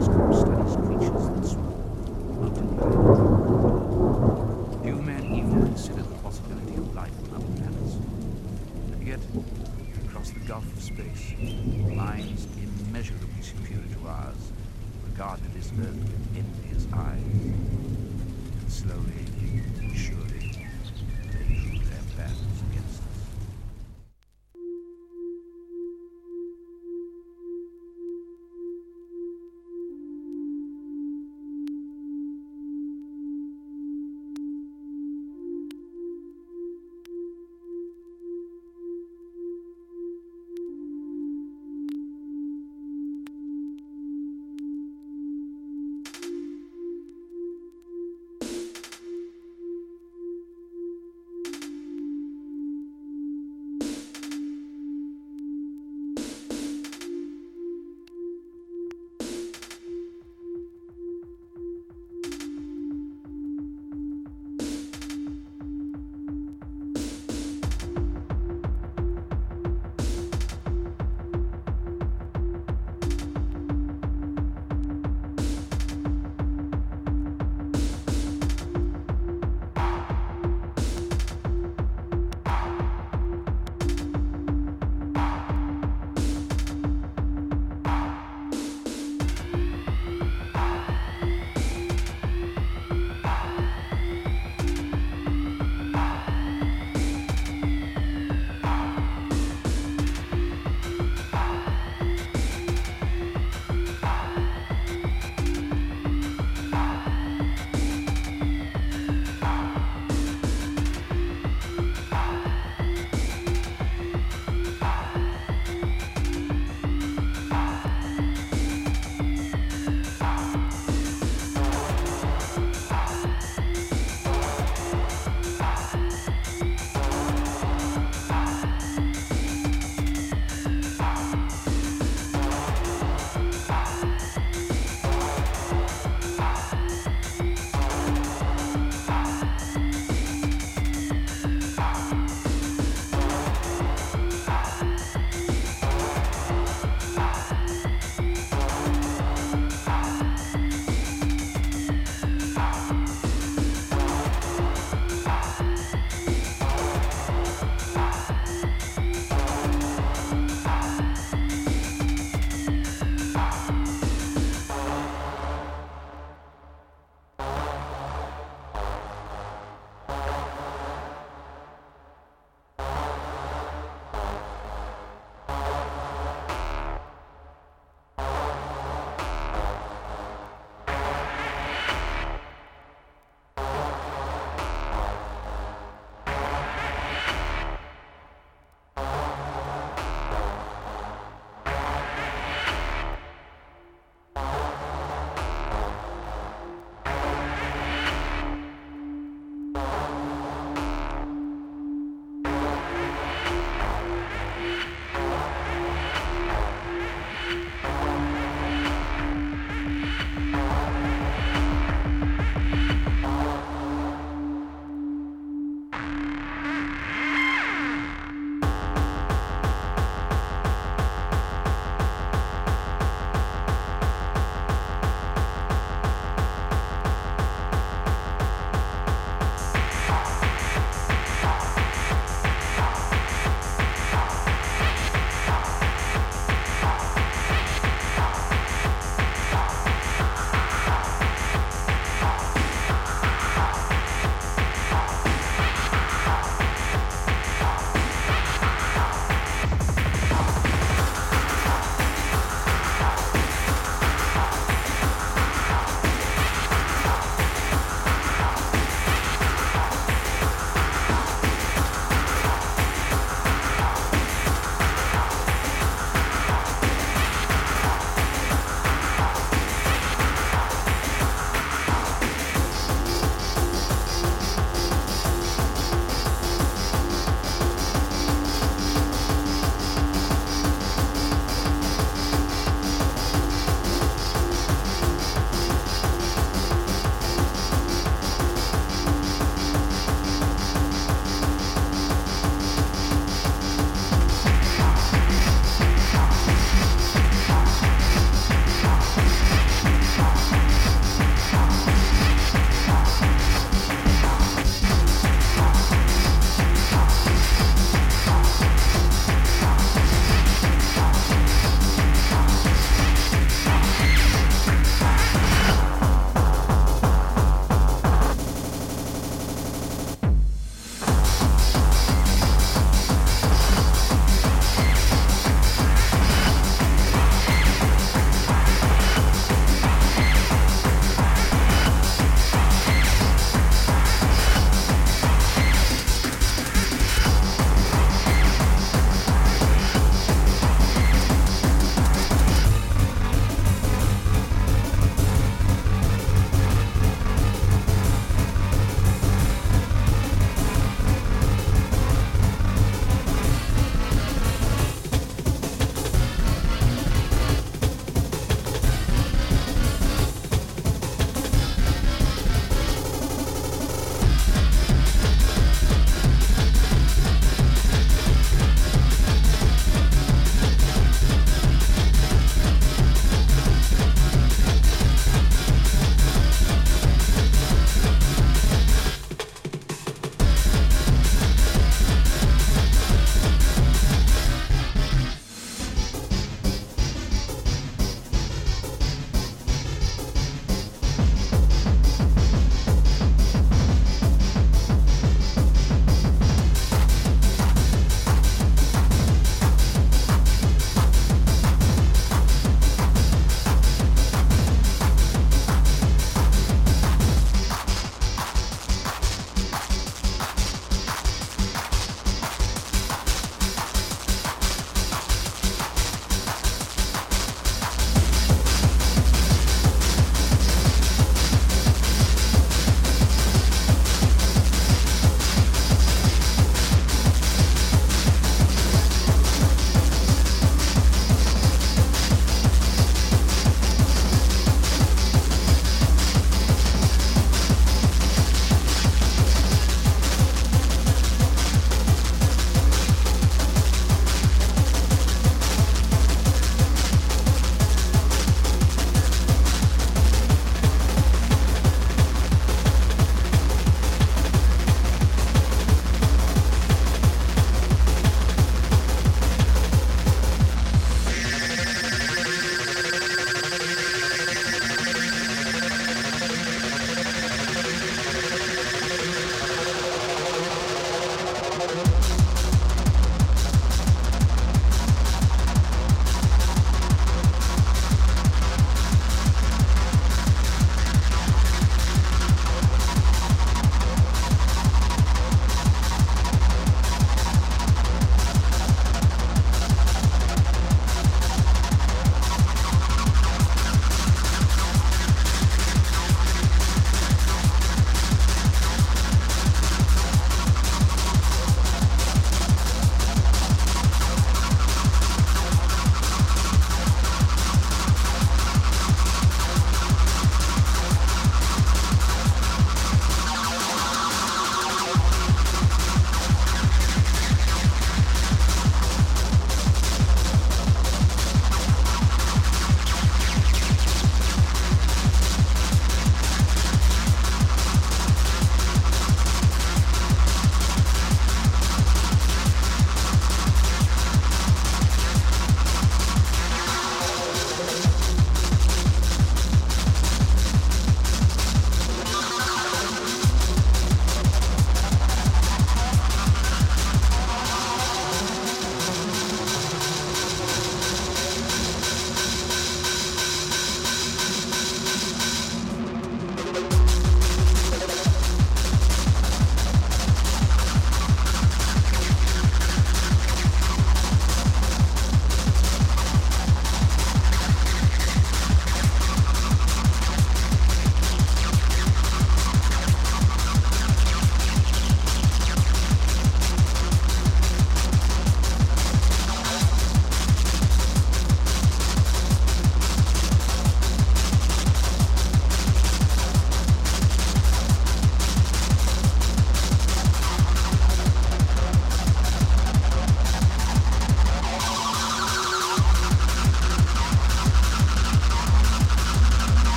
[0.00, 1.68] microscope studies creatures that swim
[2.42, 2.68] out in.
[4.82, 7.94] Few men even consider the possibility of life on other planets.
[8.92, 9.20] And yet,
[10.06, 11.34] across the gulf of space,
[11.94, 14.52] minds immeasurably superior to ours
[15.04, 17.20] regarded this earth with envious eyes.
[17.20, 19.26] And slowly,
[19.94, 20.39] surely,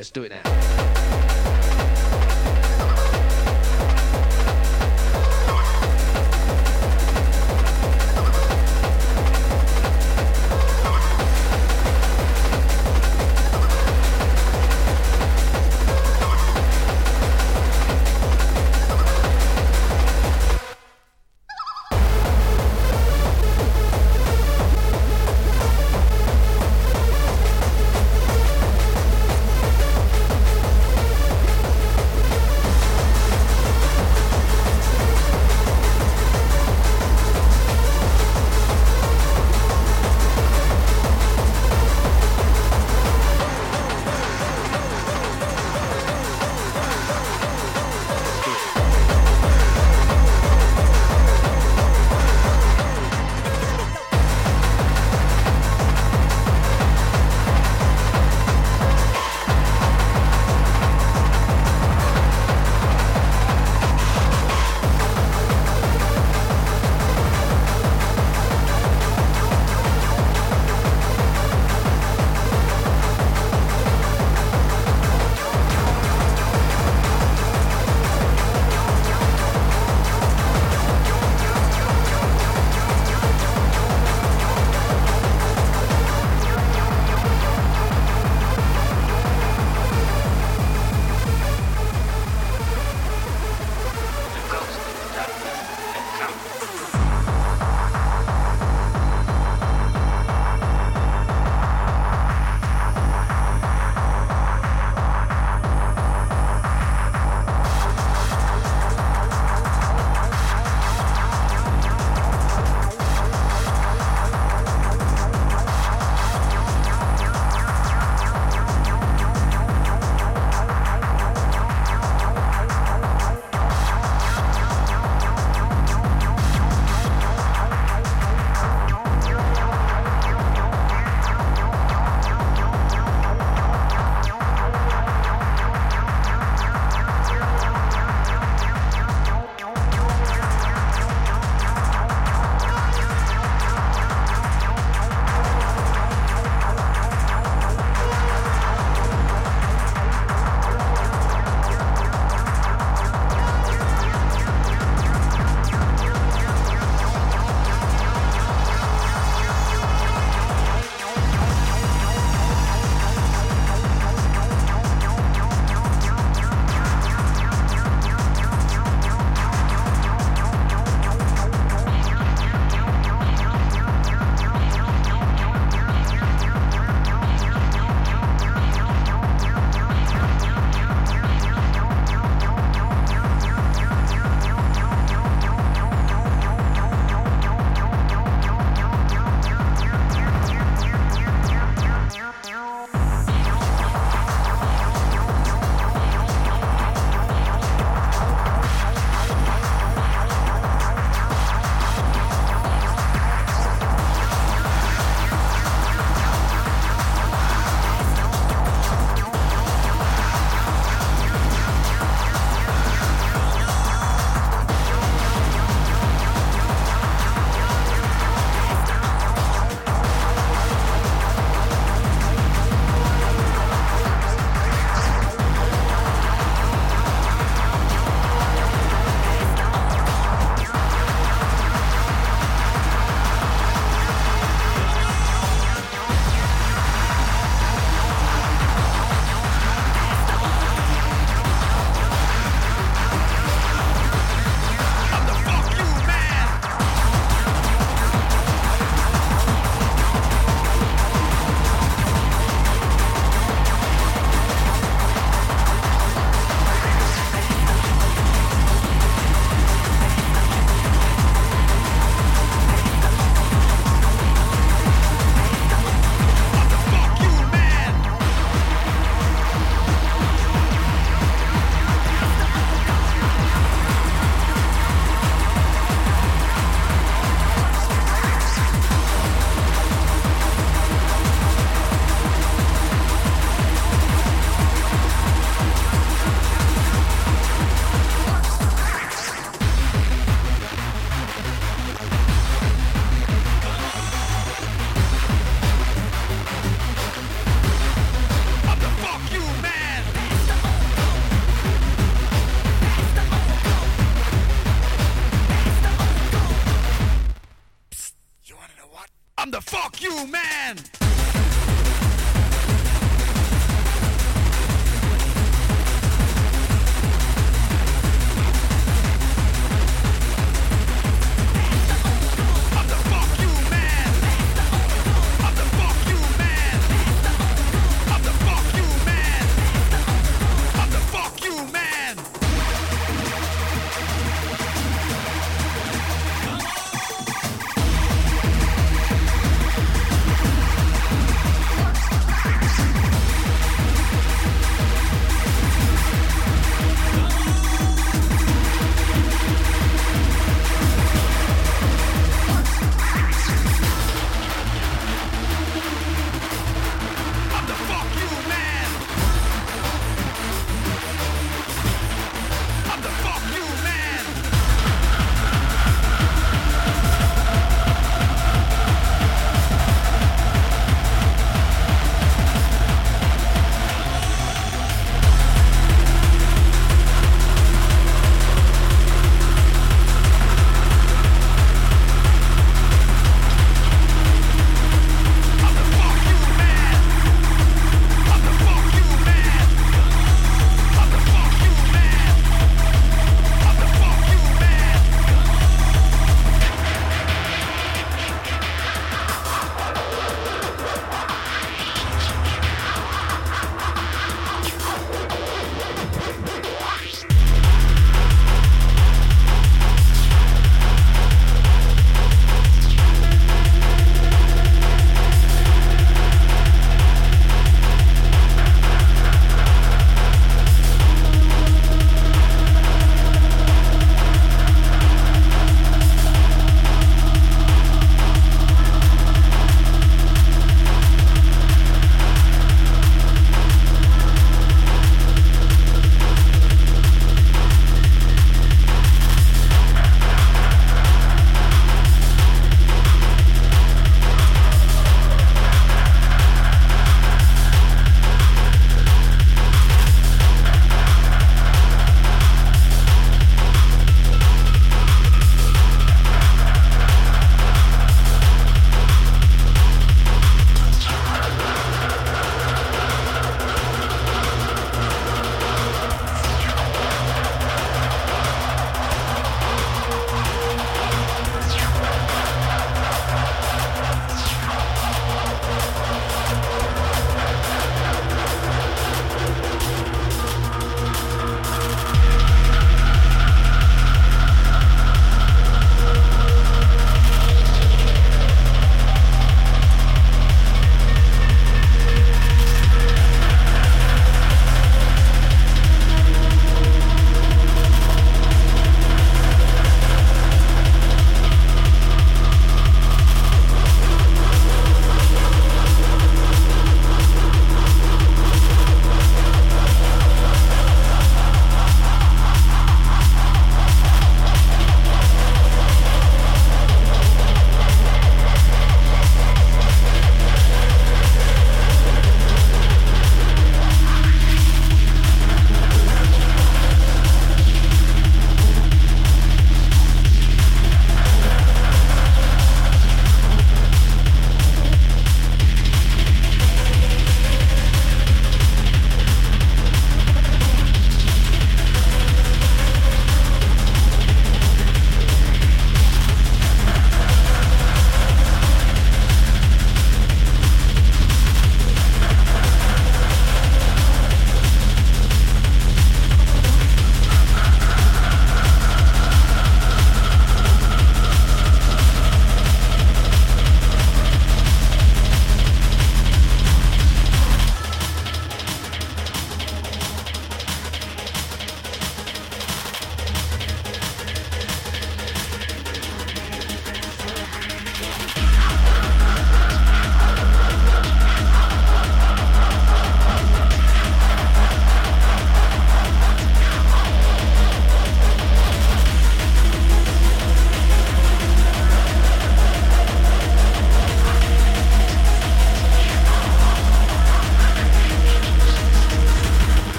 [0.00, 0.49] Let's do it now.